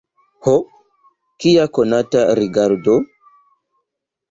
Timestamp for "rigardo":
2.41-2.99